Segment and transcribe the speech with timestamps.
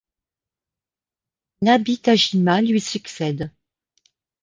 [1.61, 3.51] Nabi Tajima lui succède.